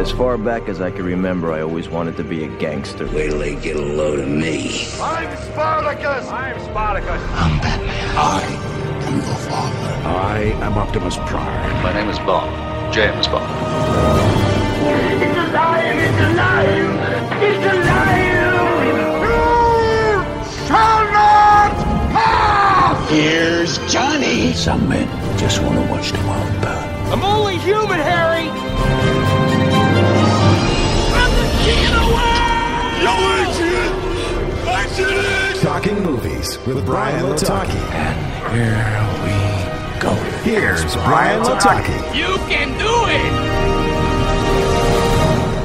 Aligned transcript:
As 0.00 0.10
far 0.10 0.38
back 0.38 0.66
as 0.70 0.80
I 0.80 0.90
can 0.90 1.04
remember, 1.04 1.52
I 1.52 1.60
always 1.60 1.90
wanted 1.90 2.16
to 2.16 2.24
be 2.24 2.42
a 2.42 2.48
gangster. 2.56 3.04
Wait 3.08 3.28
till 3.28 3.38
they 3.38 3.54
get 3.56 3.76
a 3.76 3.82
load 3.82 4.18
of 4.18 4.28
me. 4.28 4.86
I'm 4.98 5.36
Spartacus! 5.52 6.26
I'm 6.26 6.58
Spartacus. 6.58 7.22
I'm 7.34 7.60
Batman. 7.60 8.16
I 8.16 8.40
am 9.04 9.16
your 9.16 9.34
father. 9.34 10.08
I 10.08 10.38
am 10.64 10.78
Optimus 10.78 11.16
Prime. 11.26 11.82
My 11.82 11.92
name 11.92 12.08
is 12.08 12.18
Bond. 12.20 12.94
James 12.94 13.28
Bond. 13.28 13.44
It's 15.20 15.38
alive! 15.38 15.98
It's 15.98 16.20
alive! 16.32 16.96
It's 17.42 17.66
alive! 17.74 18.40
You 19.28 20.64
shall 20.66 21.04
not 21.12 21.72
pass! 22.14 23.10
Here's 23.10 23.76
Johnny. 23.92 24.54
Some 24.54 24.88
men 24.88 25.06
just 25.38 25.60
want 25.62 25.74
to 25.74 25.92
watch 25.92 26.10
the 26.10 26.26
world 26.26 26.62
burn. 26.62 27.12
I'm 27.12 27.22
only 27.22 27.58
human, 27.58 28.00
Harry! 28.00 28.69
Talking 35.62 36.02
movies 36.02 36.58
with 36.66 36.84
Brian 36.84 37.24
Lataki. 37.24 37.80
And 37.94 38.16
here 38.52 38.76
we 39.24 40.00
go. 40.00 40.12
Here's 40.42 40.94
Brian 40.96 41.42
Lataki. 41.42 42.14
You 42.14 42.36
can 42.48 42.68
do 42.78 43.06
it! 43.08 43.50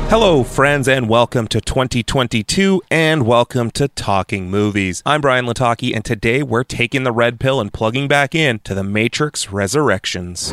Hello, 0.09 0.43
friends, 0.43 0.87
and 0.87 1.09
welcome 1.09 1.49
to 1.49 1.59
2022, 1.59 2.81
and 2.89 3.25
welcome 3.25 3.69
to 3.71 3.89
Talking 3.89 4.49
Movies. 4.49 5.03
I'm 5.05 5.19
Brian 5.19 5.45
Lataki, 5.45 5.93
and 5.93 6.05
today 6.05 6.41
we're 6.41 6.63
taking 6.63 7.03
the 7.03 7.11
red 7.11 7.37
pill 7.41 7.59
and 7.59 7.73
plugging 7.73 8.07
back 8.07 8.33
in 8.33 8.59
to 8.59 8.73
The 8.73 8.83
Matrix 8.83 9.51
Resurrections. 9.51 10.51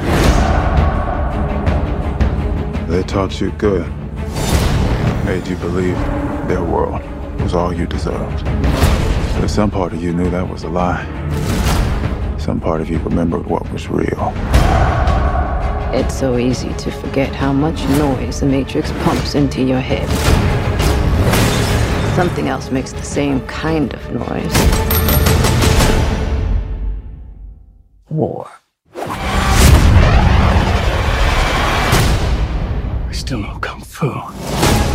They 2.89 3.05
taught 3.05 3.41
you 3.41 3.53
good, 3.53 3.87
made 5.25 5.47
you 5.47 5.57
believe 5.57 5.97
their 6.49 6.63
world 6.63 7.01
was 7.41 7.55
all 7.55 7.73
you 7.73 7.87
deserved. 7.87 8.45
But 9.41 9.49
some 9.49 9.71
part 9.71 9.93
of 9.93 10.03
you 10.03 10.13
knew 10.13 10.29
that 10.31 10.49
was 10.49 10.65
a 10.65 10.69
lie. 10.69 11.05
Some 12.39 12.61
part 12.61 12.81
of 12.81 12.91
you 12.91 12.99
remembered 12.99 13.47
what 13.47 13.71
was 13.73 13.89
real. 13.89 14.33
It's 15.95 16.19
so 16.19 16.39
easy 16.39 16.73
to 16.75 16.91
forget 16.91 17.35
how 17.35 17.53
much 17.53 17.85
noise 17.99 18.41
the 18.41 18.47
Matrix 18.47 18.91
pumps 19.05 19.35
into 19.35 19.63
your 19.63 19.81
head. 19.81 20.09
Something 22.17 22.49
else 22.49 22.71
makes 22.71 22.93
the 22.93 23.03
same 23.03 23.41
kind 23.47 23.95
of 23.95 24.11
noise. 24.13 24.57
War. 28.11 28.51
I 33.07 33.13
still 33.13 33.39
know 33.39 33.59
Kung 33.61 33.81
Fu. 33.83 34.92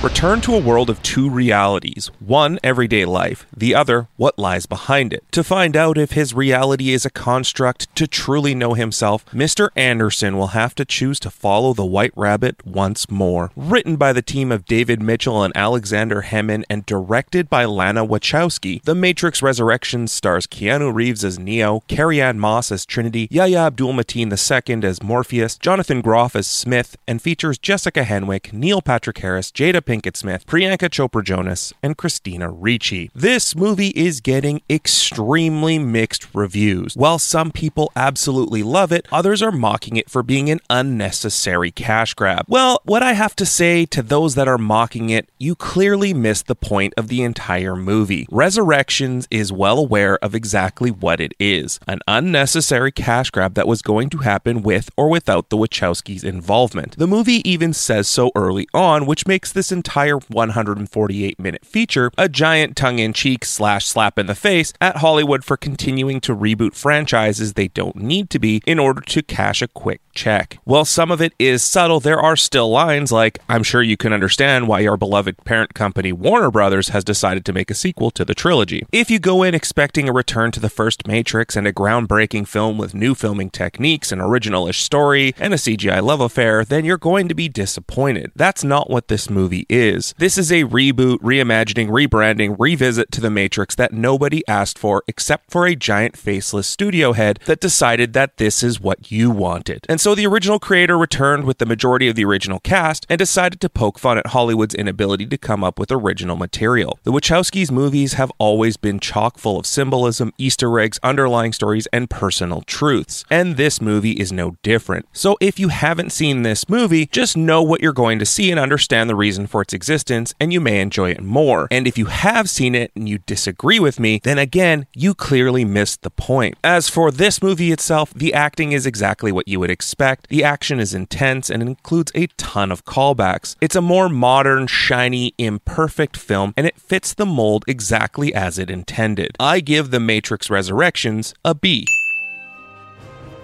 Return 0.00 0.40
to 0.42 0.54
a 0.54 0.60
world 0.60 0.90
of 0.90 1.02
two 1.02 1.28
realities 1.28 2.08
one, 2.20 2.60
everyday 2.62 3.04
life, 3.04 3.46
the 3.56 3.74
other, 3.74 4.06
what 4.16 4.38
lies 4.38 4.64
behind 4.64 5.12
it. 5.12 5.24
To 5.32 5.42
find 5.42 5.76
out 5.76 5.98
if 5.98 6.12
his 6.12 6.32
reality 6.32 6.90
is 6.90 7.04
a 7.04 7.10
construct 7.10 7.92
to 7.96 8.06
truly 8.06 8.54
know 8.54 8.74
himself, 8.74 9.26
Mr. 9.32 9.70
Anderson 9.74 10.36
will 10.36 10.48
have 10.48 10.76
to 10.76 10.84
choose 10.84 11.18
to 11.18 11.30
follow 11.30 11.72
the 11.72 11.84
White 11.84 12.12
Rabbit 12.14 12.64
once 12.64 13.10
more. 13.10 13.50
Written 13.56 13.96
by 13.96 14.12
the 14.12 14.22
team 14.22 14.52
of 14.52 14.66
David 14.66 15.02
Mitchell 15.02 15.42
and 15.42 15.52
Aleksandar 15.54 16.26
Hemon 16.26 16.62
and 16.70 16.86
directed 16.86 17.50
by 17.50 17.64
Lana 17.64 18.06
Wachowski, 18.06 18.80
The 18.84 18.94
Matrix 18.94 19.42
Resurrections 19.42 20.12
stars 20.12 20.46
Keanu 20.46 20.94
Reeves 20.94 21.24
as 21.24 21.40
Neo, 21.40 21.82
Carrie 21.88 22.22
Ann 22.22 22.38
Moss 22.38 22.70
as 22.70 22.86
Trinity, 22.86 23.26
Yahya 23.32 23.66
Abdul 23.66 23.94
Mateen 23.94 24.30
II 24.30 24.88
as 24.88 25.02
Morpheus, 25.02 25.58
Jonathan 25.58 26.00
Groff 26.02 26.36
as 26.36 26.46
Smith, 26.46 26.96
and 27.08 27.20
features 27.20 27.58
Jessica 27.58 28.04
Henwick, 28.04 28.52
Neil 28.52 28.80
Patrick 28.80 29.18
Harris, 29.18 29.50
Jada 29.50 29.87
Pinkett 29.88 30.18
Smith, 30.18 30.46
Priyanka 30.46 30.90
Chopra 30.90 31.24
Jonas, 31.24 31.72
and 31.82 31.96
Christina 31.96 32.50
Ricci. 32.50 33.10
This 33.14 33.56
movie 33.56 33.88
is 33.96 34.20
getting 34.20 34.60
extremely 34.68 35.78
mixed 35.78 36.34
reviews. 36.34 36.94
While 36.94 37.18
some 37.18 37.50
people 37.50 37.90
absolutely 37.96 38.62
love 38.62 38.92
it, 38.92 39.08
others 39.10 39.40
are 39.40 39.50
mocking 39.50 39.96
it 39.96 40.10
for 40.10 40.22
being 40.22 40.50
an 40.50 40.60
unnecessary 40.68 41.70
cash 41.70 42.12
grab. 42.12 42.44
Well, 42.48 42.82
what 42.84 43.02
I 43.02 43.14
have 43.14 43.34
to 43.36 43.46
say 43.46 43.86
to 43.86 44.02
those 44.02 44.34
that 44.34 44.46
are 44.46 44.58
mocking 44.58 45.08
it, 45.08 45.30
you 45.38 45.54
clearly 45.54 46.12
missed 46.12 46.48
the 46.48 46.54
point 46.54 46.92
of 46.98 47.08
the 47.08 47.22
entire 47.22 47.74
movie. 47.74 48.26
Resurrections 48.30 49.26
is 49.30 49.54
well 49.54 49.78
aware 49.78 50.18
of 50.22 50.34
exactly 50.34 50.90
what 50.90 51.18
it 51.18 51.32
is 51.40 51.80
an 51.88 52.00
unnecessary 52.06 52.92
cash 52.92 53.30
grab 53.30 53.54
that 53.54 53.66
was 53.66 53.80
going 53.80 54.10
to 54.10 54.18
happen 54.18 54.60
with 54.60 54.90
or 54.98 55.08
without 55.08 55.48
the 55.48 55.56
Wachowskis' 55.56 56.24
involvement. 56.24 56.98
The 56.98 57.06
movie 57.06 57.48
even 57.48 57.72
says 57.72 58.06
so 58.06 58.30
early 58.34 58.68
on, 58.74 59.06
which 59.06 59.26
makes 59.26 59.50
this 59.50 59.72
entire 59.78 60.18
148 60.18 61.38
minute 61.38 61.64
feature 61.64 62.10
a 62.18 62.28
giant 62.28 62.76
tongue 62.76 62.98
in 62.98 63.12
cheek 63.12 63.44
slash 63.44 63.86
slap 63.86 64.18
in 64.18 64.26
the 64.26 64.34
face 64.34 64.72
at 64.80 64.96
Hollywood 64.96 65.44
for 65.44 65.56
continuing 65.56 66.20
to 66.20 66.34
reboot 66.34 66.74
franchises 66.74 67.52
they 67.52 67.68
don't 67.68 67.94
need 67.94 68.28
to 68.30 68.40
be 68.40 68.60
in 68.66 68.80
order 68.80 69.00
to 69.00 69.22
cash 69.22 69.62
a 69.62 69.68
quick 69.68 70.00
check. 70.18 70.58
While 70.64 70.84
some 70.84 71.10
of 71.12 71.22
it 71.22 71.32
is 71.38 71.62
subtle, 71.62 72.00
there 72.00 72.18
are 72.18 72.36
still 72.36 72.68
lines 72.68 73.12
like, 73.12 73.38
I'm 73.48 73.62
sure 73.62 73.82
you 73.82 73.96
can 73.96 74.12
understand 74.12 74.66
why 74.66 74.80
your 74.80 74.96
beloved 74.96 75.44
parent 75.44 75.74
company 75.74 76.12
Warner 76.12 76.50
Brothers 76.50 76.88
has 76.88 77.04
decided 77.04 77.44
to 77.44 77.52
make 77.52 77.70
a 77.70 77.74
sequel 77.74 78.10
to 78.10 78.24
the 78.24 78.34
trilogy. 78.34 78.84
If 78.90 79.10
you 79.10 79.20
go 79.20 79.44
in 79.44 79.54
expecting 79.54 80.08
a 80.08 80.12
return 80.12 80.50
to 80.52 80.60
the 80.60 80.68
first 80.68 81.06
Matrix 81.06 81.54
and 81.54 81.66
a 81.66 81.72
groundbreaking 81.72 82.48
film 82.48 82.78
with 82.78 82.94
new 82.94 83.14
filming 83.14 83.50
techniques, 83.50 84.10
an 84.10 84.20
original-ish 84.20 84.82
story, 84.82 85.34
and 85.38 85.54
a 85.54 85.56
CGI 85.56 86.02
love 86.02 86.20
affair, 86.20 86.64
then 86.64 86.84
you're 86.84 86.98
going 86.98 87.28
to 87.28 87.34
be 87.34 87.48
disappointed. 87.48 88.32
That's 88.34 88.64
not 88.64 88.90
what 88.90 89.06
this 89.06 89.30
movie 89.30 89.66
is. 89.68 90.14
This 90.18 90.36
is 90.36 90.50
a 90.50 90.64
reboot, 90.64 91.18
reimagining, 91.18 91.88
rebranding, 91.88 92.56
revisit 92.58 93.12
to 93.12 93.20
the 93.20 93.30
Matrix 93.30 93.76
that 93.76 93.92
nobody 93.92 94.42
asked 94.48 94.78
for 94.78 95.04
except 95.06 95.50
for 95.50 95.64
a 95.64 95.76
giant 95.76 96.16
faceless 96.16 96.66
studio 96.66 97.12
head 97.12 97.38
that 97.46 97.60
decided 97.60 98.12
that 98.14 98.36
this 98.38 98.62
is 98.62 98.80
what 98.80 99.12
you 99.12 99.30
wanted. 99.30 99.86
And 99.88 100.00
so 100.00 100.07
the 100.14 100.26
original 100.26 100.58
creator 100.58 100.96
returned 100.96 101.44
with 101.44 101.58
the 101.58 101.66
majority 101.66 102.08
of 102.08 102.16
the 102.16 102.24
original 102.24 102.60
cast 102.60 103.06
and 103.08 103.18
decided 103.18 103.60
to 103.60 103.68
poke 103.68 103.98
fun 103.98 104.18
at 104.18 104.28
Hollywood's 104.28 104.74
inability 104.74 105.26
to 105.26 105.36
come 105.36 105.64
up 105.64 105.78
with 105.78 105.90
original 105.90 106.36
material. 106.36 106.98
The 107.02 107.12
Wachowskis' 107.12 107.70
movies 107.70 108.14
have 108.14 108.32
always 108.38 108.76
been 108.76 109.00
chock 109.00 109.38
full 109.38 109.58
of 109.58 109.66
symbolism, 109.66 110.32
Easter 110.38 110.78
eggs, 110.78 110.98
underlying 111.02 111.52
stories, 111.52 111.86
and 111.92 112.08
personal 112.08 112.62
truths. 112.62 113.24
And 113.30 113.56
this 113.56 113.80
movie 113.80 114.12
is 114.12 114.32
no 114.32 114.56
different. 114.62 115.06
So 115.12 115.36
if 115.40 115.58
you 115.58 115.68
haven't 115.68 116.12
seen 116.12 116.42
this 116.42 116.68
movie, 116.68 117.06
just 117.06 117.36
know 117.36 117.62
what 117.62 117.82
you're 117.82 117.92
going 117.92 118.18
to 118.18 118.26
see 118.26 118.50
and 118.50 118.58
understand 118.58 119.10
the 119.10 119.16
reason 119.16 119.46
for 119.46 119.62
its 119.62 119.74
existence, 119.74 120.34
and 120.40 120.52
you 120.52 120.60
may 120.60 120.80
enjoy 120.80 121.10
it 121.10 121.22
more. 121.22 121.68
And 121.70 121.86
if 121.86 121.98
you 121.98 122.06
have 122.06 122.48
seen 122.48 122.74
it 122.74 122.92
and 122.94 123.08
you 123.08 123.18
disagree 123.18 123.80
with 123.80 124.00
me, 124.00 124.20
then 124.22 124.38
again, 124.38 124.86
you 124.94 125.14
clearly 125.14 125.64
missed 125.64 126.02
the 126.02 126.10
point. 126.10 126.56
As 126.62 126.88
for 126.88 127.10
this 127.10 127.42
movie 127.42 127.72
itself, 127.72 128.14
the 128.14 128.32
acting 128.32 128.72
is 128.72 128.86
exactly 128.86 129.32
what 129.32 129.48
you 129.48 129.60
would 129.60 129.70
expect. 129.70 129.97
The 129.98 130.44
action 130.44 130.78
is 130.78 130.94
intense 130.94 131.50
and 131.50 131.60
includes 131.60 132.12
a 132.14 132.28
ton 132.36 132.70
of 132.70 132.84
callbacks. 132.84 133.56
It's 133.60 133.74
a 133.74 133.82
more 133.82 134.08
modern, 134.08 134.68
shiny, 134.68 135.34
imperfect 135.38 136.16
film, 136.16 136.54
and 136.56 136.68
it 136.68 136.78
fits 136.78 137.14
the 137.14 137.26
mold 137.26 137.64
exactly 137.66 138.32
as 138.32 138.58
it 138.58 138.70
intended. 138.70 139.32
I 139.40 139.58
give 139.58 139.90
The 139.90 139.98
Matrix 139.98 140.50
Resurrections 140.50 141.34
a 141.44 141.52
B. 141.52 141.84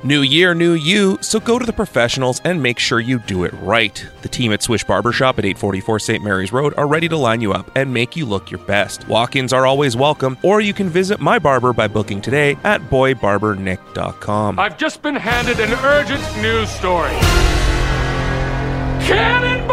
New 0.05 0.21
year, 0.21 0.55
new 0.55 0.75
you, 0.75 1.17
so 1.23 1.41
go 1.41 1.59
to 1.59 1.65
the 1.65 1.73
professionals 1.73 2.39
and 2.45 2.63
make 2.63 2.79
sure 2.79 3.01
you 3.01 3.19
do 3.21 3.45
it 3.45 3.55
right. 3.63 4.07
The 4.21 4.29
team 4.29 4.53
at 4.53 4.63
Swish 4.63 4.85
Barbershop 4.85 5.39
at 5.39 5.47
844 5.47 5.99
St. 5.99 6.23
Mary's 6.23 6.53
Road 6.53 6.75
are 6.77 6.87
ready 6.87 7.09
to 7.09 7.17
line 7.17 7.41
you 7.41 7.55
up 7.55 7.71
and 7.75 7.91
make 7.91 8.15
you 8.15 8.27
look 8.27 8.51
your 8.51 8.61
best. 8.67 9.09
Walk 9.09 9.35
ins 9.35 9.55
are 9.55 9.65
always 9.65 9.97
welcome, 9.97 10.37
or 10.43 10.61
you 10.61 10.75
can 10.75 10.91
visit 10.91 11.21
my 11.21 11.39
barber 11.39 11.73
by 11.73 11.89
booking 11.89 12.21
today 12.21 12.59
at 12.65 12.83
boybarbernick.com. 12.83 14.59
I've 14.59 14.77
just 14.77 15.01
been 15.01 15.17
handed 15.17 15.59
an 15.59 15.73
urgent 15.73 16.21
news 16.43 16.69
story. 16.69 17.09
Cannonball! 19.07 19.64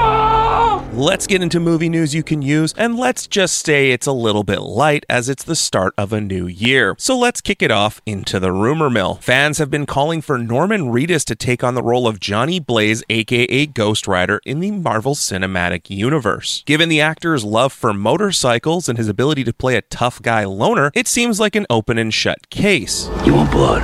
Let's 1.01 1.25
get 1.25 1.41
into 1.41 1.59
movie 1.59 1.89
news 1.89 2.13
you 2.13 2.21
can 2.21 2.43
use, 2.43 2.75
and 2.77 2.95
let's 2.95 3.25
just 3.25 3.65
say 3.65 3.89
it's 3.89 4.05
a 4.05 4.11
little 4.11 4.43
bit 4.43 4.61
light 4.61 5.03
as 5.09 5.29
it's 5.29 5.43
the 5.43 5.55
start 5.55 5.95
of 5.97 6.13
a 6.13 6.21
new 6.21 6.45
year. 6.45 6.93
So 6.99 7.17
let's 7.17 7.41
kick 7.41 7.63
it 7.63 7.71
off 7.71 8.03
into 8.05 8.39
the 8.39 8.51
rumor 8.51 8.87
mill. 8.87 9.15
Fans 9.15 9.57
have 9.57 9.71
been 9.71 9.87
calling 9.87 10.21
for 10.21 10.37
Norman 10.37 10.91
Reedus 10.91 11.25
to 11.25 11.35
take 11.35 11.63
on 11.63 11.73
the 11.73 11.81
role 11.81 12.07
of 12.07 12.19
Johnny 12.19 12.59
Blaze, 12.59 13.01
aka 13.09 13.65
Ghost 13.65 14.05
Rider, 14.05 14.41
in 14.45 14.59
the 14.59 14.69
Marvel 14.69 15.15
Cinematic 15.15 15.89
Universe. 15.89 16.61
Given 16.67 16.87
the 16.87 17.01
actor's 17.01 17.43
love 17.43 17.73
for 17.73 17.93
motorcycles 17.93 18.87
and 18.87 18.99
his 18.99 19.07
ability 19.07 19.43
to 19.45 19.53
play 19.53 19.77
a 19.77 19.81
tough 19.81 20.21
guy 20.21 20.45
loner, 20.45 20.91
it 20.93 21.07
seems 21.07 21.39
like 21.39 21.55
an 21.55 21.65
open 21.71 21.97
and 21.97 22.13
shut 22.13 22.51
case. 22.51 23.09
You 23.25 23.33
want 23.33 23.49
blood? 23.49 23.81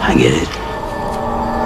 I 0.00 0.14
get 0.16 0.32
it. 0.32 0.48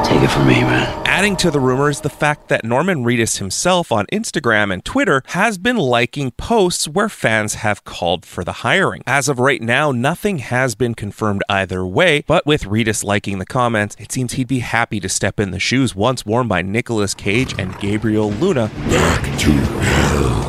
Take 0.05 0.25
it 0.25 0.33
from 0.33 0.49
me, 0.49 0.63
man. 0.63 1.02
Adding 1.23 1.37
to 1.37 1.53
the 1.53 1.61
rumors, 1.61 2.01
the 2.01 2.11
fact 2.11 2.49
that 2.49 2.65
Norman 2.65 3.05
Reedus 3.05 3.39
himself 3.39 3.93
on 3.93 4.07
Instagram 4.07 4.73
and 4.73 4.85
Twitter 4.85 5.23
has 5.27 5.57
been 5.57 5.77
liking 5.77 6.33
posts 6.33 6.89
where 6.89 7.09
fans 7.09 7.55
have 7.55 7.85
called 7.85 8.27
for 8.27 8.43
the 8.43 8.65
hiring. 8.65 9.05
As 9.07 9.29
of 9.29 9.39
right 9.39 9.63
now, 9.63 9.93
nothing 9.93 10.39
has 10.39 10.75
been 10.75 10.95
confirmed 10.95 11.45
either 11.49 11.87
way, 11.87 12.25
but 12.27 12.45
with 12.45 12.65
Reedus 12.65 13.05
liking 13.05 13.39
the 13.39 13.47
comments, 13.47 13.95
it 14.01 14.11
seems 14.11 14.33
he'd 14.33 14.49
be 14.49 14.59
happy 14.59 14.99
to 14.99 15.09
step 15.09 15.39
in 15.39 15.53
the 15.53 15.61
shoes 15.61 15.95
once 15.95 16.27
worn 16.27 16.49
by 16.49 16.61
Nicolas 16.61 17.15
Cage 17.15 17.55
and 17.57 17.79
Gabriel 17.79 18.33
Luna 18.33 18.69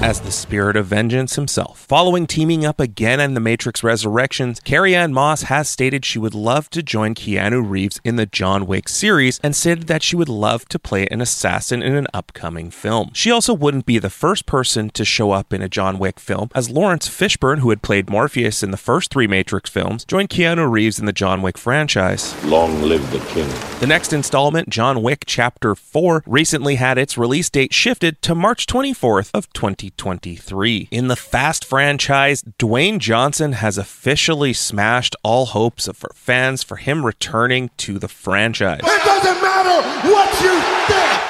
as 0.04 0.20
the 0.20 0.32
spirit 0.32 0.76
of 0.76 0.86
vengeance 0.88 1.36
himself. 1.36 1.80
Following 1.88 2.28
teaming 2.28 2.66
up 2.66 2.82
again 2.82 3.22
in 3.22 3.36
The 3.36 3.40
Matrix 3.40 3.84
Resurrections, 3.84 4.60
Carrie 4.60 4.94
Ann 4.94 5.14
Moss 5.14 5.44
has 5.44 5.70
stated 5.70 6.04
she 6.04 6.20
would 6.20 6.34
love 6.34 6.70
to 6.72 6.84
join 6.84 7.16
Keanu 7.16 7.64
Reeves 7.68 8.02
in 8.04 8.18
the 8.18 8.26
John 8.26 8.66
Wick 8.66 8.90
series 8.90 9.40
and 9.40 9.56
said 9.56 9.84
that 9.84 10.04
she 10.04 10.18
would 10.18 10.28
love 10.28 10.63
to 10.70 10.80
play 10.80 11.08
an 11.08 11.22
assassin 11.22 11.82
in 11.82 11.96
an 11.96 12.08
upcoming 12.14 12.72
film. 12.72 13.12
She 13.14 13.32
also 13.32 13.54
wouldn't 13.54 13.86
be 13.86 14.00
the 14.00 14.10
first 14.10 14.46
person 14.46 14.90
to 14.92 15.06
show 15.06 15.32
up 15.32 15.54
in 15.54 15.62
a 15.62 15.70
John 15.70 16.00
Wick 16.00 16.20
film, 16.20 16.50
as 16.56 16.70
Laurence 16.70 17.08
Fishburne, 17.08 17.60
who 17.60 17.70
had 17.70 17.82
played 17.82 18.10
Morpheus 18.10 18.64
in 18.64 18.72
the 18.72 18.78
first 18.78 19.12
three 19.12 19.28
Matrix 19.28 19.70
films, 19.70 20.06
joined 20.06 20.30
Keanu 20.30 20.70
Reeves 20.70 21.00
in 21.00 21.06
the 21.06 21.14
John 21.14 21.42
Wick 21.42 21.58
franchise. 21.58 22.36
Long 22.46 22.82
live 22.82 23.12
the 23.12 23.20
king. 23.20 23.50
The 23.80 23.88
next 23.88 24.14
installment, 24.14 24.70
John 24.70 25.02
Wick 25.02 25.24
Chapter 25.26 25.76
4, 25.76 26.24
recently 26.26 26.76
had 26.76 26.98
its 26.98 27.18
release 27.18 27.50
date 27.50 27.74
shifted 27.74 28.22
to 28.22 28.36
March 28.36 28.66
24th 28.68 29.32
of 29.34 29.52
2023. 29.54 30.90
In 30.92 31.08
the 31.08 31.16
Fast 31.16 31.66
franchise, 31.66 32.44
Dwayne 32.60 33.00
Johnson 33.00 33.54
has 33.54 33.78
officially 33.78 34.54
smashed 34.54 35.16
all 35.24 35.48
hopes 35.48 35.90
for 35.94 36.12
fans 36.14 36.64
for 36.64 36.78
him 36.78 37.06
returning 37.06 37.70
to 37.78 38.00
the 38.00 38.08
franchise. 38.08 38.82
It 38.84 39.06
doesn't 39.06 39.42
matter 39.42 40.10
what 40.10 40.30
you 40.34 40.38
think. 40.40 40.43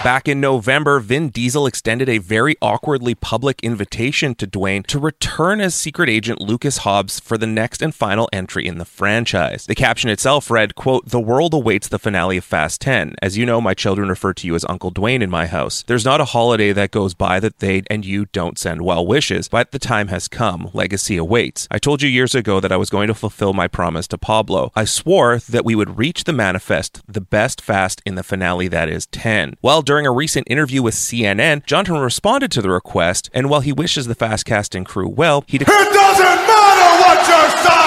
Back 0.04 0.28
in 0.28 0.42
November, 0.42 1.00
Vin 1.00 1.30
Diesel 1.30 1.66
extended 1.66 2.10
a 2.10 2.18
very 2.18 2.58
awkwardly 2.62 3.16
public 3.16 3.64
invitation 3.64 4.36
to 4.36 4.46
Dwayne 4.46 4.86
to 4.88 5.00
return 5.00 5.62
as 5.62 5.76
secret 5.76 6.10
agent 6.10 6.42
Lucas 6.42 6.80
Hobbs 6.80 7.22
for 7.22 7.38
the 7.38 7.48
next 7.48 7.82
and 7.82 7.96
final 7.96 8.28
entry 8.34 8.68
in 8.68 8.80
the 8.80 8.86
franchise. 8.86 9.66
The 9.66 9.76
caption 9.76 10.10
itself 10.10 10.52
read, 10.52 10.76
quote, 10.76 11.08
The 11.08 11.22
world 11.22 11.54
awaits 11.54 11.88
the 11.88 12.00
finale 12.00 12.36
of 12.36 12.44
Fast 12.44 12.82
10. 12.82 13.16
As 13.22 13.38
you 13.38 13.46
know, 13.46 13.62
my 13.62 13.74
children 13.74 14.10
refer 14.10 14.34
to 14.34 14.46
you 14.46 14.56
as 14.56 14.66
Uncle 14.68 14.92
Dwayne 14.92 15.22
in 15.22 15.30
my 15.30 15.46
house. 15.46 15.86
There's 15.88 16.04
not 16.04 16.20
a 16.20 16.26
holiday 16.26 16.74
that 16.74 16.92
goes 16.92 17.14
by 17.14 17.40
that 17.40 17.60
they 17.60 17.84
and 17.90 18.04
you 18.04 18.26
don't 18.26 18.60
send 18.60 18.82
well 18.82 19.08
wishes, 19.08 19.48
but 19.48 19.72
the 19.72 19.80
time 19.80 20.10
has 20.10 20.28
come. 20.28 20.70
Legacy 20.74 21.16
awaits. 21.16 21.66
I 21.72 21.80
told 21.80 22.02
you 22.02 22.10
years 22.10 22.36
ago 22.36 22.60
that 22.60 22.74
I 22.74 22.78
was 22.78 22.90
going 22.90 23.08
to 23.08 23.14
fulfill 23.14 23.54
my 23.54 23.70
promise 23.70 24.10
to 24.10 24.18
Pablo. 24.18 24.74
I 24.76 24.84
swore 24.84 25.38
that 25.38 25.64
we 25.64 25.76
would 25.76 25.98
reach 25.98 26.26
the 26.26 26.34
manifest, 26.34 27.02
the 27.08 27.22
best 27.22 27.62
fast 27.62 28.02
in 28.06 28.16
the 28.16 28.24
finale 28.24 28.68
that 28.68 28.90
is 28.90 29.03
10. 29.12 29.56
Well, 29.62 29.82
during 29.82 30.06
a 30.06 30.12
recent 30.12 30.48
interview 30.50 30.82
with 30.82 30.94
CNN, 30.96 31.66
Johnson 31.66 31.98
responded 31.98 32.52
to 32.52 32.62
the 32.62 32.70
request, 32.70 33.30
and 33.34 33.50
while 33.50 33.62
he 33.62 33.72
wishes 33.74 34.08
the 34.08 34.16
fast 34.16 34.46
casting 34.46 34.84
crew 34.84 35.08
well, 35.10 35.44
he 35.48 35.58
de- 35.58 35.64
It 35.64 35.68
doesn't 35.94 36.26
matter 36.26 37.04
what 37.04 37.28
your 37.28 37.50
says. 37.64 37.83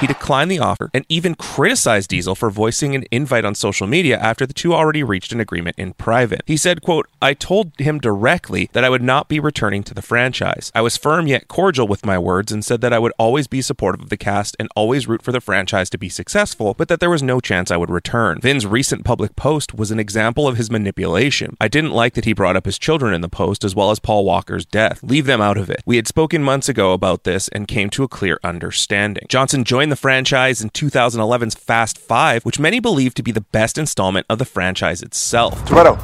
He 0.00 0.06
declined 0.06 0.50
the 0.50 0.58
offer 0.58 0.90
and 0.92 1.04
even 1.08 1.34
criticized 1.34 2.10
Diesel 2.10 2.34
for 2.34 2.50
voicing 2.50 2.94
an 2.94 3.04
invite 3.10 3.44
on 3.44 3.54
social 3.54 3.86
media 3.86 4.18
after 4.18 4.46
the 4.46 4.54
two 4.54 4.74
already 4.74 5.02
reached 5.02 5.32
an 5.32 5.40
agreement 5.40 5.78
in 5.78 5.94
private. 5.94 6.42
He 6.46 6.56
said, 6.56 6.82
quote, 6.82 7.08
I 7.22 7.34
told 7.34 7.72
him 7.78 7.98
directly 7.98 8.68
that 8.72 8.84
I 8.84 8.90
would 8.90 9.02
not 9.02 9.28
be 9.28 9.40
returning 9.40 9.82
to 9.84 9.94
the 9.94 10.02
franchise. 10.02 10.70
I 10.74 10.82
was 10.82 10.96
firm 10.96 11.26
yet 11.26 11.48
cordial 11.48 11.88
with 11.88 12.06
my 12.06 12.18
words 12.18 12.52
and 12.52 12.64
said 12.64 12.80
that 12.80 12.92
I 12.92 12.98
would 12.98 13.12
always 13.18 13.46
be 13.46 13.62
supportive 13.62 14.02
of 14.02 14.10
the 14.10 14.16
cast 14.16 14.56
and 14.58 14.68
always 14.76 15.08
root 15.08 15.22
for 15.22 15.32
the 15.32 15.40
franchise 15.40 15.90
to 15.90 15.98
be 15.98 16.08
successful, 16.08 16.74
but 16.74 16.88
that 16.88 17.00
there 17.00 17.10
was 17.10 17.22
no 17.22 17.40
chance 17.40 17.70
I 17.70 17.76
would 17.76 17.90
return. 17.90 18.40
Vin's 18.40 18.66
recent 18.66 19.04
public 19.04 19.36
post 19.36 19.74
was 19.74 19.90
an 19.90 20.00
example 20.00 20.46
of 20.46 20.56
his 20.56 20.70
manipulation. 20.70 21.56
I 21.60 21.68
didn't 21.68 21.92
like 21.92 22.14
that 22.14 22.24
he 22.24 22.32
brought 22.32 22.56
up 22.56 22.66
his 22.66 22.78
children 22.78 23.14
in 23.14 23.20
the 23.20 23.28
post 23.28 23.64
as 23.64 23.74
well 23.74 23.90
as 23.90 23.98
Paul 23.98 24.24
Walker's 24.24 24.66
death. 24.66 25.02
Leave 25.02 25.26
them 25.26 25.40
out 25.40 25.56
of 25.56 25.70
it. 25.70 25.82
We 25.86 25.96
had 25.96 26.06
spoken 26.06 26.42
months 26.42 26.68
ago 26.68 26.92
about 26.92 27.24
this 27.24 27.48
and 27.48 27.68
came 27.68 27.90
to 27.90 28.04
a 28.04 28.08
clear 28.08 28.38
understanding. 28.44 29.24
Johnson 29.28 29.63
joined 29.64 29.90
the 29.90 29.96
franchise 29.96 30.60
in 30.60 30.70
2011's 30.70 31.54
Fast 31.54 31.98
5, 31.98 32.44
which 32.44 32.58
many 32.58 32.80
believe 32.80 33.14
to 33.14 33.22
be 33.22 33.32
the 33.32 33.40
best 33.40 33.78
installment 33.78 34.26
of 34.28 34.38
the 34.38 34.44
franchise 34.44 35.02
itself. 35.02 35.64
Toretto, 35.64 35.98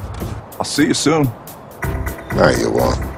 I'll 0.57 0.65
see 0.65 0.87
you 0.87 0.93
soon. 0.93 1.31
No, 2.35 2.49
you 2.49 2.71
won't. 2.71 3.11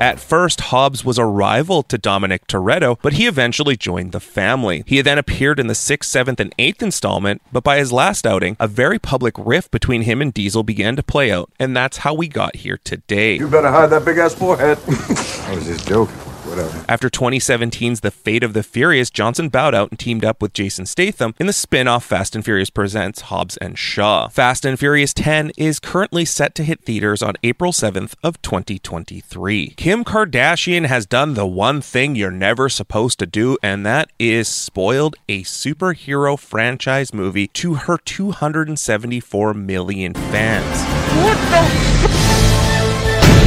At 0.00 0.18
first, 0.18 0.60
Hobbs 0.60 1.04
was 1.04 1.18
a 1.18 1.24
rival 1.24 1.82
to 1.84 1.96
Dominic 1.96 2.46
Toretto, 2.46 2.98
but 3.00 3.14
he 3.14 3.26
eventually 3.26 3.76
joined 3.76 4.12
the 4.12 4.20
family. 4.20 4.82
He 4.86 5.00
then 5.00 5.18
appeared 5.18 5.60
in 5.60 5.68
the 5.68 5.74
sixth, 5.74 6.10
seventh, 6.10 6.40
and 6.40 6.54
eighth 6.58 6.82
installment, 6.82 7.40
but 7.52 7.64
by 7.64 7.78
his 7.78 7.92
last 7.92 8.26
outing, 8.26 8.56
a 8.60 8.66
very 8.66 8.98
public 8.98 9.34
rift 9.38 9.70
between 9.70 10.02
him 10.02 10.20
and 10.20 10.34
Diesel 10.34 10.62
began 10.62 10.96
to 10.96 11.02
play 11.02 11.30
out, 11.32 11.50
and 11.58 11.76
that's 11.76 11.98
how 11.98 12.12
we 12.12 12.28
got 12.28 12.56
here 12.56 12.78
today. 12.84 13.38
You 13.38 13.48
better 13.48 13.70
hide 13.70 13.86
that 13.90 14.04
big 14.04 14.18
ass 14.18 14.34
forehead. 14.34 14.78
I 14.86 15.54
was 15.54 15.64
just 15.64 15.88
joking. 15.88 16.33
Whatever. 16.54 16.84
After 16.88 17.10
2017's 17.10 18.00
The 18.00 18.10
Fate 18.10 18.44
of 18.44 18.52
the 18.52 18.62
Furious, 18.62 19.10
Johnson 19.10 19.48
bowed 19.48 19.74
out 19.74 19.90
and 19.90 19.98
teamed 19.98 20.24
up 20.24 20.40
with 20.40 20.52
Jason 20.52 20.86
Statham 20.86 21.34
in 21.40 21.46
the 21.46 21.52
spin-off 21.52 22.04
Fast 22.04 22.36
and 22.36 22.44
Furious 22.44 22.70
Presents 22.70 23.22
Hobbs 23.22 23.56
and 23.56 23.76
Shaw. 23.76 24.28
Fast 24.28 24.64
and 24.64 24.78
Furious 24.78 25.12
10 25.12 25.50
is 25.56 25.80
currently 25.80 26.24
set 26.24 26.54
to 26.54 26.62
hit 26.62 26.82
theaters 26.82 27.22
on 27.22 27.34
April 27.42 27.72
7th 27.72 28.14
of 28.22 28.40
2023. 28.42 29.74
Kim 29.76 30.04
Kardashian 30.04 30.86
has 30.86 31.06
done 31.06 31.34
the 31.34 31.46
one 31.46 31.80
thing 31.80 32.14
you're 32.14 32.30
never 32.30 32.68
supposed 32.68 33.18
to 33.18 33.26
do, 33.26 33.58
and 33.62 33.84
that 33.84 34.10
is 34.18 34.46
spoiled 34.46 35.16
a 35.28 35.42
superhero 35.42 36.38
franchise 36.38 37.12
movie 37.12 37.48
to 37.48 37.74
her 37.74 37.98
274 37.98 39.54
million 39.54 40.14
fans. 40.14 40.80
What 41.24 41.36
the? 41.50 42.43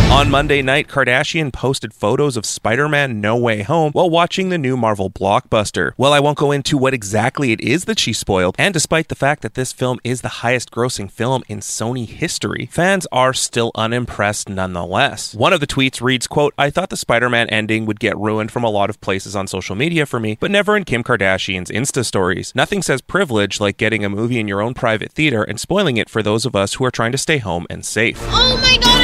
On 0.10 0.32
Monday 0.32 0.64
night, 0.64 0.88
Kardashian 0.88 1.54
posted 1.54 1.94
photos 1.94 2.38
of 2.38 2.46
Spider 2.46 2.90
Man 2.90 3.22
No 3.22 3.38
Way 3.38 3.62
Home 3.62 3.92
while 3.92 4.10
watching 4.10 4.50
the 4.50 4.58
new 4.58 4.76
Marvel 4.76 5.12
blockbuster. 5.12 5.92
Well, 5.96 6.12
I 6.12 6.20
won't 6.20 6.40
go 6.40 6.52
into 6.52 6.76
what 6.76 6.94
exactly 6.94 7.52
it 7.52 7.62
is 7.62 7.86
that 7.86 8.00
she 8.00 8.14
spoiled, 8.14 8.56
and 8.58 8.74
despite 8.74 9.10
the 9.10 9.16
fact 9.16 9.44
that 9.44 9.54
this 9.54 9.72
film 9.72 10.00
is 10.04 10.22
the 10.22 10.42
highest 10.42 10.72
grossing 10.72 11.12
film 11.12 11.44
in 11.48 11.60
Sony 11.60 12.08
history, 12.08 12.68
fans 12.72 13.06
are 13.12 13.34
still 13.34 13.70
unimpressed 13.76 14.50
nonetheless. 14.50 15.36
One 15.36 15.54
of 15.54 15.60
the 15.60 15.68
tweets 15.68 16.02
reads, 16.02 16.26
quote, 16.26 16.54
I 16.58 16.72
thought 16.72 16.90
the 16.90 16.98
Spider 16.98 17.30
Man 17.30 17.48
ending 17.50 17.86
would 17.86 18.00
get 18.00 18.18
ruined 18.18 18.52
from 18.52 18.64
a 18.64 18.72
lot 18.72 18.90
of 18.90 19.00
places 19.02 19.36
on 19.36 19.46
social 19.46 19.76
media 19.76 20.08
for 20.08 20.20
me, 20.20 20.38
but 20.40 20.50
never 20.50 20.76
in 20.76 20.86
Kim 20.86 21.04
Kardashian's 21.04 21.70
Insta 21.70 22.04
stories. 22.04 22.56
Nothing 22.56 22.82
says 22.82 23.02
privilege 23.02 23.60
like 23.60 23.78
getting 23.78 24.04
a 24.04 24.10
movie 24.10 24.40
in 24.40 24.48
your 24.48 24.62
own 24.62 24.74
private 24.74 25.12
theater 25.12 25.44
and 25.44 25.60
spoiling 25.60 25.98
it 25.98 26.10
for 26.10 26.24
those 26.24 26.46
of 26.46 26.56
us 26.56 26.76
who 26.76 26.86
are 26.86 26.92
trying 26.92 27.12
to 27.12 27.20
stay 27.20 27.38
home 27.38 27.68
and 27.70 27.86
safe. 27.86 28.18
Oh 28.32 28.58
my 28.58 28.78
god, 28.82 28.97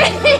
Hey! 0.00 0.36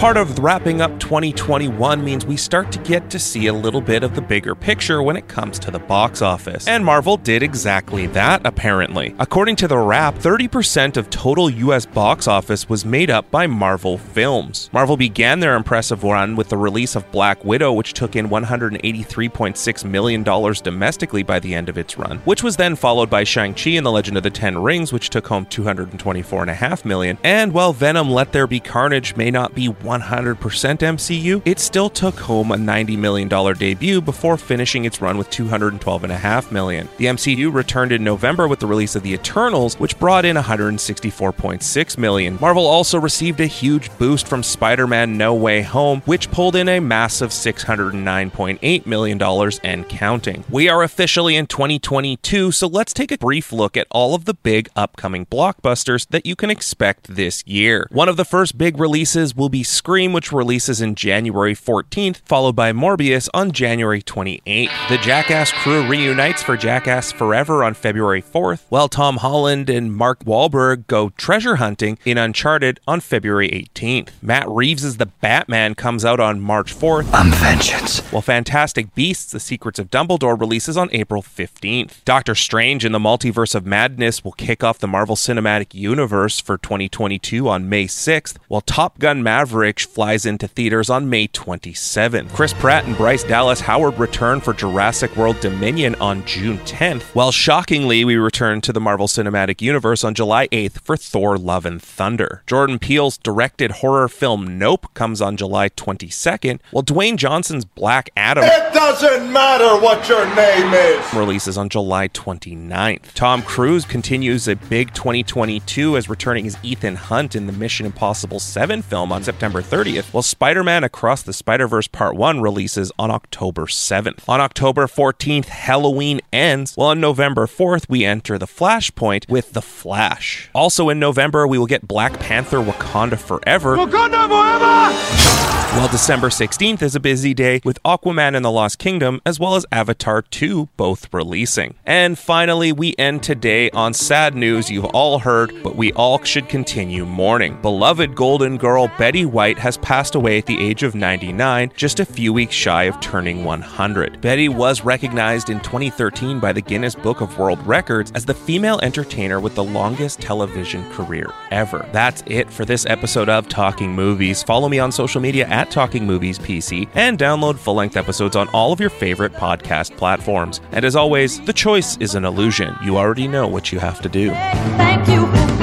Part 0.00 0.16
of 0.16 0.38
wrapping 0.38 0.80
up 0.80 0.98
2021 0.98 2.02
means 2.02 2.24
we 2.24 2.38
start 2.38 2.72
to 2.72 2.78
get 2.78 3.10
to 3.10 3.18
see 3.18 3.48
a 3.48 3.52
little 3.52 3.82
bit 3.82 4.02
of 4.02 4.14
the 4.14 4.22
bigger 4.22 4.54
picture 4.54 5.02
when 5.02 5.14
it 5.14 5.28
comes 5.28 5.58
to 5.58 5.70
the 5.70 5.78
box 5.78 6.22
office. 6.22 6.66
And 6.66 6.82
Marvel 6.82 7.18
did 7.18 7.42
exactly 7.42 8.06
that, 8.06 8.40
apparently. 8.46 9.14
According 9.18 9.56
to 9.56 9.68
the 9.68 9.76
Wrap, 9.76 10.14
30% 10.14 10.96
of 10.96 11.10
total 11.10 11.50
US 11.50 11.84
box 11.84 12.26
office 12.26 12.66
was 12.66 12.86
made 12.86 13.10
up 13.10 13.30
by 13.30 13.46
Marvel 13.46 13.98
films. 13.98 14.70
Marvel 14.72 14.96
began 14.96 15.40
their 15.40 15.54
impressive 15.54 16.02
run 16.02 16.34
with 16.34 16.48
the 16.48 16.56
release 16.56 16.96
of 16.96 17.12
Black 17.12 17.44
Widow, 17.44 17.74
which 17.74 17.92
took 17.92 18.16
in 18.16 18.30
$183.6 18.30 19.84
million 19.84 20.22
domestically 20.22 21.22
by 21.22 21.38
the 21.38 21.54
end 21.54 21.68
of 21.68 21.76
its 21.76 21.98
run, 21.98 22.20
which 22.20 22.42
was 22.42 22.56
then 22.56 22.74
followed 22.74 23.10
by 23.10 23.22
Shang-Chi 23.22 23.72
and 23.72 23.84
the 23.84 23.92
Legend 23.92 24.16
of 24.16 24.22
the 24.22 24.30
Ten 24.30 24.62
Rings, 24.62 24.94
which 24.94 25.10
took 25.10 25.26
home 25.26 25.44
224.5 25.44 26.86
million. 26.86 27.18
And 27.22 27.52
while 27.52 27.74
Venom 27.74 28.08
Let 28.08 28.32
There 28.32 28.46
Be 28.46 28.60
Carnage 28.60 29.14
may 29.14 29.30
not 29.30 29.54
be 29.54 29.68
100% 29.90 30.36
MCU, 30.36 31.42
it 31.44 31.58
still 31.58 31.90
took 31.90 32.14
home 32.20 32.52
a 32.52 32.56
$90 32.56 32.96
million 32.96 33.28
debut 33.28 34.00
before 34.00 34.36
finishing 34.36 34.84
its 34.84 35.00
run 35.00 35.18
with 35.18 35.28
212.5 35.30 36.52
million. 36.52 36.88
The 36.98 37.06
MCU 37.06 37.52
returned 37.52 37.90
in 37.90 38.04
November 38.04 38.46
with 38.46 38.60
the 38.60 38.68
release 38.68 38.94
of 38.94 39.02
The 39.02 39.14
Eternals, 39.14 39.78
which 39.80 39.98
brought 39.98 40.24
in 40.24 40.36
164.6 40.36 41.98
million. 41.98 42.38
Marvel 42.40 42.66
also 42.66 43.00
received 43.00 43.40
a 43.40 43.46
huge 43.46 43.90
boost 43.98 44.28
from 44.28 44.44
Spider-Man 44.44 45.18
No 45.18 45.34
Way 45.34 45.62
Home, 45.62 46.02
which 46.02 46.30
pulled 46.30 46.54
in 46.54 46.68
a 46.68 46.78
massive 46.78 47.30
$609.8 47.30 48.86
million 48.86 49.20
and 49.64 49.88
counting. 49.88 50.44
We 50.48 50.68
are 50.68 50.82
officially 50.82 51.34
in 51.36 51.46
2022, 51.46 52.52
so 52.52 52.66
let's 52.68 52.92
take 52.92 53.10
a 53.10 53.18
brief 53.18 53.52
look 53.52 53.76
at 53.76 53.88
all 53.90 54.14
of 54.14 54.24
the 54.24 54.34
big 54.34 54.68
upcoming 54.76 55.26
blockbusters 55.26 56.06
that 56.10 56.26
you 56.26 56.36
can 56.36 56.50
expect 56.50 57.14
this 57.14 57.44
year. 57.46 57.88
One 57.90 58.08
of 58.08 58.16
the 58.16 58.24
first 58.24 58.56
big 58.56 58.78
releases 58.78 59.34
will 59.34 59.48
be 59.48 59.64
Scream, 59.80 60.12
which 60.12 60.30
releases 60.30 60.82
in 60.82 60.94
January 60.94 61.54
14th, 61.54 62.18
followed 62.26 62.54
by 62.54 62.70
Morbius 62.70 63.30
on 63.32 63.50
January 63.50 64.02
28th. 64.02 64.68
The 64.90 64.98
Jackass 64.98 65.52
crew 65.52 65.88
reunites 65.88 66.42
for 66.42 66.54
Jackass 66.58 67.12
Forever 67.12 67.64
on 67.64 67.72
February 67.72 68.20
4th, 68.20 68.66
while 68.68 68.90
Tom 68.90 69.16
Holland 69.16 69.70
and 69.70 69.96
Mark 69.96 70.22
Wahlberg 70.24 70.86
go 70.86 71.08
treasure 71.16 71.56
hunting 71.56 71.98
in 72.04 72.18
Uncharted 72.18 72.78
on 72.86 73.00
February 73.00 73.48
18th. 73.48 74.10
Matt 74.20 74.46
Reeves' 74.50 74.98
The 74.98 75.06
Batman 75.06 75.74
comes 75.74 76.04
out 76.04 76.20
on 76.20 76.42
March 76.42 76.76
4th. 76.76 77.08
I'm 77.14 77.30
vengeance. 77.30 78.00
While 78.12 78.20
Fantastic 78.20 78.94
Beasts: 78.94 79.32
The 79.32 79.40
Secrets 79.40 79.78
of 79.78 79.90
Dumbledore 79.90 80.38
releases 80.38 80.76
on 80.76 80.90
April 80.92 81.22
15th. 81.22 82.04
Doctor 82.04 82.34
Strange 82.34 82.84
in 82.84 82.92
the 82.92 82.98
Multiverse 82.98 83.54
of 83.54 83.64
Madness 83.64 84.22
will 84.22 84.32
kick 84.32 84.62
off 84.62 84.78
the 84.78 84.86
Marvel 84.86 85.16
Cinematic 85.16 85.72
Universe 85.72 86.38
for 86.38 86.58
2022 86.58 87.48
on 87.48 87.66
May 87.66 87.86
6th, 87.86 88.36
while 88.48 88.60
Top 88.60 88.98
Gun 88.98 89.22
Maverick 89.22 89.69
flies 89.78 90.26
into 90.26 90.48
theaters 90.48 90.90
on 90.90 91.08
May 91.08 91.28
27th. 91.28 92.30
Chris 92.32 92.52
Pratt 92.54 92.84
and 92.84 92.96
Bryce 92.96 93.22
Dallas 93.24 93.60
Howard 93.60 93.98
return 93.98 94.40
for 94.40 94.52
Jurassic 94.52 95.16
World 95.16 95.38
Dominion 95.40 95.94
on 95.96 96.24
June 96.26 96.58
10th, 96.58 97.02
while 97.14 97.32
shockingly 97.32 98.04
we 98.04 98.16
return 98.16 98.60
to 98.62 98.72
the 98.72 98.80
Marvel 98.80 99.06
Cinematic 99.06 99.60
Universe 99.62 100.02
on 100.04 100.14
July 100.14 100.48
8th 100.48 100.80
for 100.82 100.96
Thor 100.96 101.38
Love 101.38 101.64
and 101.64 101.80
Thunder. 101.80 102.42
Jordan 102.46 102.78
Peele's 102.78 103.16
directed 103.18 103.70
horror 103.70 104.08
film 104.08 104.58
Nope 104.58 104.92
comes 104.94 105.20
on 105.20 105.36
July 105.36 105.68
22nd, 105.68 106.60
while 106.70 106.82
Dwayne 106.82 107.16
Johnson's 107.16 107.64
Black 107.64 108.10
Adam 108.16 108.44
It 108.44 108.72
doesn't 108.74 109.32
matter 109.32 109.80
what 109.80 110.08
your 110.08 110.24
name 110.34 110.72
is. 110.74 111.14
releases 111.14 111.56
on 111.56 111.68
July 111.68 112.08
29th. 112.08 113.12
Tom 113.14 113.42
Cruise 113.42 113.84
continues 113.84 114.48
a 114.48 114.56
big 114.56 114.92
2022 114.94 115.96
as 115.96 116.08
returning 116.08 116.46
as 116.46 116.56
Ethan 116.62 116.96
Hunt 116.96 117.36
in 117.36 117.46
the 117.46 117.52
Mission 117.52 117.86
Impossible 117.86 118.40
7 118.40 118.82
film 118.82 119.12
on 119.12 119.22
September 119.22 119.59
30th, 119.62 120.12
while 120.12 120.22
Spider 120.22 120.64
Man 120.64 120.84
Across 120.84 121.22
the 121.22 121.32
Spider 121.32 121.66
Verse 121.66 121.88
Part 121.88 122.16
1 122.16 122.40
releases 122.40 122.92
on 122.98 123.10
October 123.10 123.66
7th. 123.66 124.28
On 124.28 124.40
October 124.40 124.86
14th, 124.86 125.46
Halloween 125.46 126.20
ends, 126.32 126.74
while 126.74 126.88
on 126.88 127.00
November 127.00 127.46
4th, 127.46 127.88
we 127.88 128.04
enter 128.04 128.38
the 128.38 128.46
Flashpoint 128.46 129.28
with 129.28 129.52
The 129.52 129.62
Flash. 129.62 130.50
Also 130.54 130.88
in 130.88 130.98
November, 130.98 131.46
we 131.46 131.58
will 131.58 131.66
get 131.66 131.86
Black 131.86 132.18
Panther 132.20 132.58
Wakanda 132.58 133.18
Forever. 133.18 133.76
Wakanda 133.76 134.28
forever! 134.28 135.59
While 135.70 135.86
December 135.86 136.30
16th 136.30 136.82
is 136.82 136.96
a 136.96 137.00
busy 137.00 137.32
day 137.32 137.60
with 137.64 137.80
Aquaman 137.84 138.34
and 138.34 138.44
the 138.44 138.50
Lost 138.50 138.80
Kingdom 138.80 139.22
as 139.24 139.38
well 139.38 139.54
as 139.54 139.64
Avatar 139.70 140.20
2 140.20 140.68
both 140.76 141.06
releasing. 141.14 141.74
And 141.86 142.18
finally, 142.18 142.72
we 142.72 142.92
end 142.98 143.22
today 143.22 143.70
on 143.70 143.94
sad 143.94 144.34
news 144.34 144.68
you've 144.68 144.86
all 144.86 145.20
heard, 145.20 145.54
but 145.62 145.76
we 145.76 145.92
all 145.92 146.20
should 146.24 146.48
continue 146.48 147.06
mourning. 147.06 147.56
Beloved 147.62 148.16
Golden 148.16 148.56
Girl 148.56 148.90
Betty 148.98 149.24
White 149.24 149.60
has 149.60 149.78
passed 149.78 150.16
away 150.16 150.38
at 150.38 150.46
the 150.46 150.60
age 150.60 150.82
of 150.82 150.96
99, 150.96 151.70
just 151.76 152.00
a 152.00 152.04
few 152.04 152.32
weeks 152.32 152.54
shy 152.54 152.82
of 152.84 152.98
turning 152.98 153.44
100. 153.44 154.20
Betty 154.20 154.48
was 154.48 154.84
recognized 154.84 155.50
in 155.50 155.60
2013 155.60 156.40
by 156.40 156.52
the 156.52 156.60
Guinness 156.60 156.96
Book 156.96 157.20
of 157.20 157.38
World 157.38 157.64
Records 157.64 158.10
as 158.16 158.24
the 158.24 158.34
female 158.34 158.80
entertainer 158.82 159.38
with 159.38 159.54
the 159.54 159.64
longest 159.64 160.20
television 160.20 160.90
career 160.90 161.30
ever. 161.52 161.88
That's 161.92 162.24
it 162.26 162.50
for 162.50 162.64
this 162.64 162.86
episode 162.86 163.28
of 163.28 163.48
Talking 163.48 163.94
Movies. 163.94 164.42
Follow 164.42 164.68
me 164.68 164.80
on 164.80 164.90
social 164.90 165.20
media 165.20 165.46
at 165.60 165.70
Talking 165.70 166.06
Movies 166.06 166.38
PC 166.38 166.88
and 166.94 167.18
download 167.18 167.58
full 167.58 167.74
length 167.74 167.98
episodes 167.98 168.34
on 168.34 168.48
all 168.48 168.72
of 168.72 168.80
your 168.80 168.88
favorite 168.88 169.34
podcast 169.34 169.94
platforms. 169.98 170.62
And 170.72 170.86
as 170.86 170.96
always, 170.96 171.38
the 171.42 171.52
choice 171.52 171.98
is 171.98 172.14
an 172.14 172.24
illusion. 172.24 172.74
You 172.82 172.96
already 172.96 173.28
know 173.28 173.46
what 173.46 173.70
you 173.70 173.78
have 173.78 174.00
to 174.00 174.08
do. 174.08 174.30
Thank 174.30 175.06
you 175.08 175.59